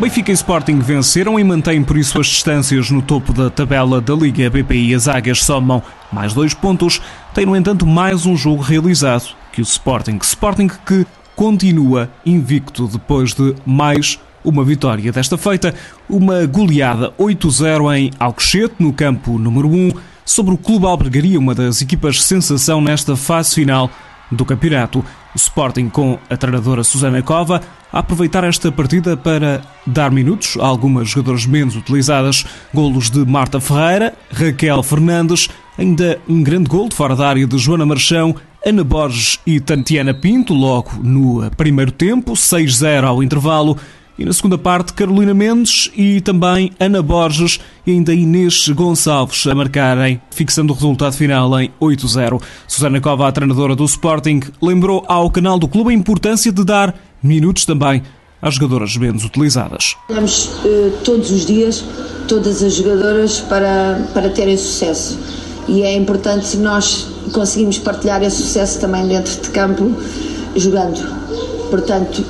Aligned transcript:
Benfica 0.00 0.30
e 0.30 0.34
Sporting 0.34 0.78
venceram 0.78 1.38
e 1.38 1.44
mantêm 1.44 1.84
por 1.84 1.98
isso 1.98 2.18
as 2.18 2.26
distâncias 2.26 2.90
no 2.90 3.02
topo 3.02 3.34
da 3.34 3.50
tabela 3.50 4.00
da 4.00 4.14
Liga 4.14 4.48
BPI. 4.48 4.94
As 4.94 5.06
águias 5.06 5.44
somam 5.44 5.82
mais 6.10 6.32
dois 6.32 6.54
pontos. 6.54 7.02
Tem, 7.34 7.44
no 7.44 7.54
entanto, 7.54 7.86
mais 7.86 8.24
um 8.24 8.34
jogo 8.34 8.62
realizado 8.62 9.36
que 9.52 9.60
o 9.60 9.62
Sporting. 9.62 10.18
Sporting 10.22 10.70
que 10.86 11.06
continua 11.36 12.10
invicto 12.24 12.88
depois 12.88 13.34
de 13.34 13.54
mais 13.66 14.18
uma 14.42 14.64
vitória. 14.64 15.12
Desta 15.12 15.36
feita, 15.36 15.74
uma 16.08 16.46
goleada 16.46 17.12
8-0 17.18 17.94
em 17.94 18.10
Alcochete, 18.18 18.76
no 18.78 18.94
campo 18.94 19.38
número 19.38 19.68
1, 19.68 19.90
sobre 20.24 20.54
o 20.54 20.56
Clube 20.56 20.86
Albergaria, 20.86 21.38
uma 21.38 21.54
das 21.54 21.82
equipas 21.82 22.22
sensação 22.22 22.80
nesta 22.80 23.16
fase 23.16 23.54
final 23.54 23.90
do 24.30 24.44
campeonato. 24.44 25.04
Sporting 25.34 25.88
com 25.88 26.18
a 26.28 26.36
treinadora 26.36 26.82
Susana 26.82 27.22
Cova 27.22 27.60
a 27.92 27.98
aproveitar 28.00 28.44
esta 28.44 28.70
partida 28.70 29.16
para 29.16 29.62
dar 29.86 30.10
minutos 30.10 30.56
a 30.60 30.66
algumas 30.66 31.08
jogadoras 31.08 31.46
menos 31.46 31.76
utilizadas. 31.76 32.44
Golos 32.72 33.10
de 33.10 33.24
Marta 33.24 33.60
Ferreira, 33.60 34.14
Raquel 34.32 34.82
Fernandes, 34.82 35.48
ainda 35.78 36.18
um 36.28 36.42
grande 36.42 36.68
gol 36.68 36.88
de 36.88 36.96
fora 36.96 37.16
da 37.16 37.28
área 37.28 37.46
de 37.46 37.58
Joana 37.58 37.86
Marchão, 37.86 38.34
Ana 38.64 38.84
Borges 38.84 39.38
e 39.46 39.58
Tantiana 39.58 40.12
Pinto, 40.12 40.52
logo 40.52 40.90
no 41.02 41.50
primeiro 41.52 41.90
tempo, 41.90 42.32
6-0 42.32 43.04
ao 43.04 43.22
intervalo. 43.22 43.76
E 44.18 44.24
na 44.24 44.32
segunda 44.32 44.58
parte, 44.58 44.92
Carolina 44.92 45.32
Mendes 45.32 45.90
e 45.96 46.20
também 46.20 46.72
Ana 46.78 47.02
Borges 47.02 47.58
e 47.86 47.92
ainda 47.92 48.12
Inês 48.12 48.68
Gonçalves 48.68 49.46
a 49.46 49.54
marcarem, 49.54 50.20
fixando 50.30 50.72
o 50.72 50.76
resultado 50.76 51.14
final 51.14 51.58
em 51.58 51.70
8-0. 51.80 52.42
Susana 52.68 53.00
Cova, 53.00 53.28
a 53.28 53.32
treinadora 53.32 53.74
do 53.74 53.84
Sporting, 53.84 54.40
lembrou 54.60 55.04
ao 55.08 55.30
canal 55.30 55.58
do 55.58 55.66
clube 55.66 55.90
a 55.90 55.94
importância 55.94 56.52
de 56.52 56.64
dar 56.64 56.94
minutos 57.22 57.64
também 57.64 58.02
às 58.42 58.54
jogadoras 58.54 58.96
menos 58.96 59.24
utilizadas. 59.24 59.96
Olhamos 60.08 60.46
uh, 60.64 60.92
todos 61.04 61.30
os 61.30 61.46
dias 61.46 61.84
todas 62.30 62.62
as 62.62 62.74
jogadoras 62.74 63.40
para, 63.40 64.06
para 64.14 64.30
terem 64.30 64.56
sucesso 64.56 65.18
e 65.66 65.82
é 65.82 65.96
importante 65.96 66.56
nós 66.58 67.08
conseguimos 67.32 67.76
partilhar 67.78 68.22
esse 68.22 68.36
sucesso 68.36 68.80
também 68.80 69.08
dentro 69.08 69.42
de 69.42 69.50
campo 69.50 69.92
jogando. 70.54 71.00
Portanto, 71.70 72.24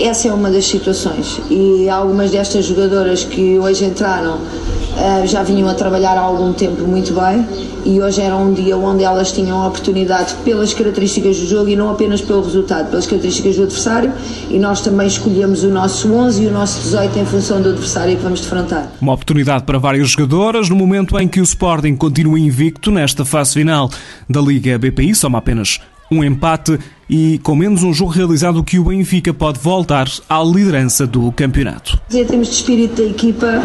essa 0.00 0.28
é 0.28 0.32
uma 0.32 0.50
das 0.50 0.66
situações. 0.66 1.40
E 1.50 1.88
algumas 1.88 2.30
destas 2.30 2.64
jogadoras 2.64 3.24
que 3.24 3.58
hoje 3.58 3.84
entraram 3.84 4.36
uh, 4.36 5.26
já 5.26 5.42
vinham 5.42 5.68
a 5.68 5.74
trabalhar 5.74 6.16
há 6.16 6.20
algum 6.20 6.52
tempo 6.52 6.82
muito 6.82 7.12
bem 7.14 7.46
e 7.84 8.00
hoje 8.00 8.20
era 8.22 8.34
um 8.34 8.52
dia 8.52 8.76
onde 8.78 9.04
elas 9.04 9.30
tinham 9.30 9.60
a 9.60 9.68
oportunidade 9.68 10.34
pelas 10.44 10.72
características 10.72 11.38
do 11.38 11.46
jogo 11.46 11.68
e 11.68 11.76
não 11.76 11.90
apenas 11.90 12.22
pelo 12.22 12.42
resultado, 12.42 12.88
pelas 12.88 13.06
características 13.06 13.56
do 13.56 13.64
adversário. 13.64 14.12
E 14.48 14.58
nós 14.58 14.80
também 14.80 15.06
escolhemos 15.06 15.64
o 15.64 15.68
nosso 15.68 16.10
11 16.12 16.42
e 16.42 16.46
o 16.46 16.50
nosso 16.50 16.80
18 16.80 17.18
em 17.18 17.26
função 17.26 17.60
do 17.60 17.68
adversário 17.70 18.16
que 18.16 18.22
vamos 18.22 18.40
defrontar. 18.40 18.90
Uma 19.00 19.12
oportunidade 19.12 19.64
para 19.64 19.78
várias 19.78 20.08
jogadoras 20.08 20.70
no 20.70 20.76
momento 20.76 21.18
em 21.18 21.28
que 21.28 21.40
o 21.40 21.44
Sporting 21.44 21.94
continua 21.94 22.40
invicto 22.40 22.90
nesta 22.90 23.24
fase 23.24 23.52
final 23.52 23.90
da 24.28 24.40
Liga 24.40 24.78
BPI, 24.78 25.14
soma 25.14 25.38
apenas 25.38 25.78
um 26.14 26.24
empate 26.24 26.78
e 27.08 27.38
com 27.42 27.54
menos 27.54 27.82
um 27.82 27.92
jogo 27.92 28.10
realizado 28.10 28.62
que 28.62 28.78
o 28.78 28.84
Benfica 28.84 29.32
pode 29.32 29.58
voltar 29.58 30.08
à 30.28 30.42
liderança 30.42 31.06
do 31.06 31.30
campeonato. 31.32 31.98
Em 32.12 32.24
termos 32.24 32.48
de 32.48 32.54
espírito 32.54 33.02
da 33.02 33.08
equipa, 33.08 33.62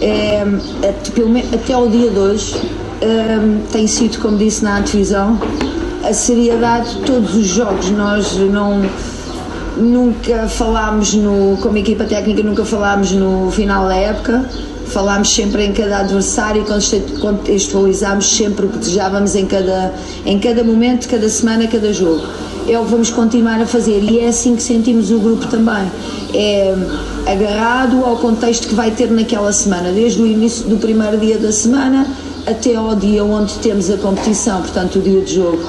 é, 0.00 0.42
até 1.54 1.76
o 1.76 1.88
dia 1.88 2.10
de 2.10 2.18
hoje 2.18 2.54
é, 3.00 3.38
tem 3.72 3.86
sido, 3.86 4.18
como 4.18 4.36
disse 4.36 4.62
na 4.62 4.80
divisão, 4.80 5.40
a 6.04 6.12
seriedade 6.12 6.96
de 6.96 7.02
todos 7.02 7.34
os 7.34 7.46
jogos. 7.46 7.90
Nós 7.90 8.36
não 8.36 8.82
nunca 9.76 10.46
falámos 10.48 11.14
no, 11.14 11.56
como 11.62 11.78
equipa 11.78 12.04
técnica, 12.04 12.42
nunca 12.42 12.64
falámos 12.64 13.12
no 13.12 13.50
final 13.50 13.86
da 13.86 13.94
época 13.94 14.44
falámos 14.90 15.34
sempre 15.34 15.64
em 15.64 15.72
cada 15.72 16.00
adversário 16.00 16.62
e 16.62 17.20
contextualizámos 17.20 18.36
sempre 18.36 18.66
o 18.66 18.68
que 18.68 18.78
desejávamos 18.78 19.34
em 19.34 19.46
cada, 19.46 19.94
em 20.26 20.38
cada 20.38 20.64
momento, 20.64 21.08
cada 21.08 21.28
semana, 21.28 21.66
cada 21.66 21.92
jogo. 21.92 22.26
É 22.68 22.78
o 22.78 22.84
que 22.84 22.90
vamos 22.90 23.10
continuar 23.10 23.60
a 23.60 23.66
fazer 23.66 24.02
e 24.02 24.20
é 24.20 24.28
assim 24.28 24.54
que 24.54 24.62
sentimos 24.62 25.10
o 25.10 25.18
grupo 25.18 25.46
também. 25.46 25.90
É 26.34 26.74
agarrado 27.26 28.04
ao 28.04 28.16
contexto 28.16 28.68
que 28.68 28.74
vai 28.74 28.90
ter 28.90 29.10
naquela 29.10 29.52
semana, 29.52 29.92
desde 29.92 30.22
o 30.22 30.26
início 30.26 30.68
do 30.68 30.76
primeiro 30.76 31.18
dia 31.18 31.38
da 31.38 31.50
semana 31.50 32.06
até 32.46 32.74
ao 32.74 32.94
dia 32.94 33.24
onde 33.24 33.54
temos 33.54 33.90
a 33.90 33.96
competição, 33.96 34.60
portanto, 34.60 34.98
o 34.98 35.02
dia 35.02 35.20
de 35.20 35.34
jogo. 35.34 35.62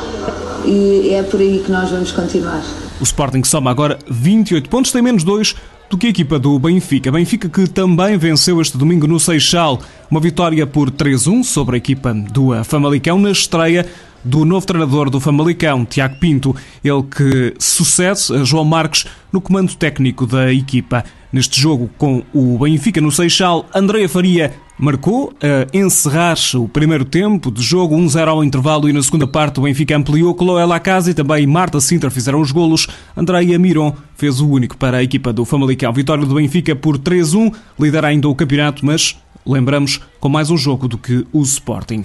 E 0.66 1.10
é 1.14 1.24
por 1.24 1.40
aí 1.40 1.62
que 1.66 1.72
nós 1.72 1.90
vamos 1.90 2.12
continuar. 2.12 2.62
O 3.00 3.04
Sporting 3.04 3.44
soma 3.44 3.72
agora 3.72 3.98
28 4.10 4.70
pontos, 4.70 4.92
tem 4.92 5.02
menos 5.02 5.24
2 5.24 5.56
do 5.92 5.98
que 5.98 6.08
a 6.08 6.10
equipa 6.10 6.40
do 6.40 6.58
Benfica. 6.58 7.12
Benfica 7.12 7.50
que 7.50 7.68
também 7.68 8.18
venceu 8.18 8.62
este 8.62 8.78
domingo 8.78 9.06
no 9.06 9.20
Seixal, 9.20 9.82
uma 10.10 10.22
vitória 10.22 10.66
por 10.66 10.90
3-1 10.90 11.44
sobre 11.44 11.76
a 11.76 11.78
equipa 11.78 12.14
do 12.14 12.64
Famalicão 12.64 13.20
na 13.20 13.30
estreia 13.30 13.86
do 14.24 14.46
novo 14.46 14.66
treinador 14.66 15.10
do 15.10 15.20
Famalicão, 15.20 15.84
Tiago 15.84 16.16
Pinto, 16.16 16.56
ele 16.82 17.04
que 17.04 17.54
sucede 17.60 18.46
João 18.46 18.64
Marques 18.64 19.06
no 19.34 19.42
comando 19.42 19.76
técnico 19.76 20.26
da 20.26 20.54
equipa. 20.54 21.04
Neste 21.32 21.62
jogo 21.62 21.90
com 21.98 22.24
o 22.34 22.58
Benfica 22.58 23.00
no 23.00 23.10
Seixal, 23.10 23.66
Andréa 23.74 24.10
Faria 24.10 24.54
marcou 24.78 25.32
a 25.42 25.78
encerrar 25.78 26.36
o 26.56 26.68
primeiro 26.68 27.06
tempo 27.06 27.50
de 27.50 27.62
jogo, 27.62 27.96
1-0 27.96 28.28
ao 28.28 28.44
intervalo 28.44 28.90
e 28.90 28.94
na 28.94 29.02
segunda 29.02 29.26
parte 29.26 29.60
o 29.60 29.64
Benfica 29.64 29.96
ampliou, 29.96 30.36
Chloé 30.38 30.66
Lacasa 30.66 31.12
e 31.12 31.14
também 31.14 31.48
Marta 31.48 31.80
Sintra 31.80 32.10
fizeram 32.10 32.42
os 32.42 32.52
golos. 32.52 32.88
Andréia 33.16 33.58
Miron 33.58 33.94
fez 34.18 34.42
o 34.42 34.50
único 34.50 34.76
para 34.76 34.98
a 34.98 35.04
equipa 35.04 35.32
do 35.32 35.46
Famalicão. 35.46 35.94
Vitória 35.94 36.26
do 36.26 36.36
Benfica 36.36 36.76
por 36.76 36.98
3-1, 36.98 37.54
lidera 37.80 38.08
ainda 38.08 38.28
o 38.28 38.36
campeonato, 38.36 38.86
mas 38.86 39.16
lembramos, 39.46 40.02
com 40.20 40.28
mais 40.28 40.50
um 40.50 40.58
jogo 40.58 40.88
do 40.88 40.98
que 40.98 41.26
o 41.32 41.42
Sporting. 41.44 42.02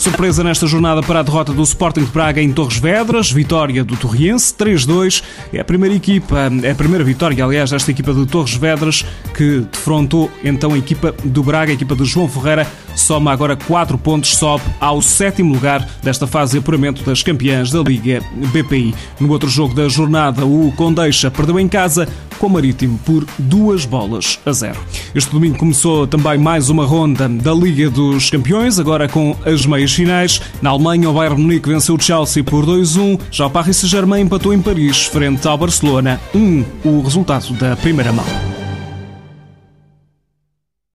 Surpresa 0.00 0.42
nesta 0.42 0.66
jornada 0.66 1.02
para 1.02 1.20
a 1.20 1.22
derrota 1.22 1.52
do 1.52 1.62
Sporting 1.62 2.04
de 2.04 2.10
Braga 2.10 2.40
em 2.40 2.50
Torres 2.50 2.78
Vedras, 2.78 3.30
vitória 3.30 3.84
do 3.84 3.98
Torriense 3.98 4.54
3-2. 4.54 5.22
É 5.52 5.60
a 5.60 5.64
primeira 5.64 5.94
equipa, 5.94 6.50
é 6.62 6.70
a 6.70 6.74
primeira 6.74 7.04
vitória, 7.04 7.44
aliás, 7.44 7.70
desta 7.70 7.90
equipa 7.90 8.14
de 8.14 8.24
Torres 8.24 8.54
Vedras 8.54 9.04
que 9.36 9.60
defrontou 9.60 10.30
então 10.42 10.72
a 10.72 10.78
equipa 10.78 11.14
do 11.22 11.42
Braga, 11.42 11.70
a 11.70 11.74
equipa 11.74 11.94
de 11.94 12.06
João 12.06 12.26
Ferreira, 12.26 12.66
soma 12.96 13.30
agora 13.30 13.56
4 13.56 13.98
pontos, 13.98 14.34
sobe 14.36 14.64
ao 14.80 15.02
sétimo 15.02 15.52
lugar 15.52 15.86
desta 16.02 16.26
fase 16.26 16.52
de 16.52 16.60
apuramento 16.60 17.04
das 17.04 17.22
campeãs 17.22 17.70
da 17.70 17.80
Liga 17.80 18.22
BPI. 18.54 18.94
No 19.20 19.30
outro 19.30 19.50
jogo 19.50 19.74
da 19.74 19.86
jornada, 19.86 20.46
o 20.46 20.72
Condeixa 20.76 21.30
perdeu 21.30 21.60
em 21.60 21.68
casa 21.68 22.08
com 22.40 22.46
o 22.46 22.50
Marítimo 22.50 22.98
por 23.04 23.24
duas 23.38 23.84
bolas 23.84 24.40
a 24.46 24.52
zero. 24.52 24.80
Este 25.14 25.30
domingo 25.30 25.58
começou 25.58 26.06
também 26.06 26.38
mais 26.38 26.70
uma 26.70 26.86
ronda 26.86 27.28
da 27.28 27.52
Liga 27.52 27.90
dos 27.90 28.30
Campeões, 28.30 28.78
agora 28.78 29.06
com 29.06 29.36
as 29.44 29.66
meias 29.66 29.92
finais. 29.92 30.40
Na 30.62 30.70
Alemanha, 30.70 31.10
o 31.10 31.12
Bayern 31.12 31.40
Munique 31.40 31.68
venceu 31.68 31.96
o 31.96 32.00
Chelsea 32.00 32.42
por 32.42 32.64
2-1, 32.64 33.20
já 33.30 33.46
o 33.46 33.50
Paris 33.50 33.76
Saint-Germain 33.76 34.22
empatou 34.22 34.54
em 34.54 34.60
Paris 34.60 35.04
frente 35.04 35.46
ao 35.46 35.58
Barcelona 35.58 36.18
1, 36.34 36.64
o 36.84 37.02
resultado 37.02 37.52
da 37.54 37.76
primeira 37.76 38.10
mão. 38.10 38.49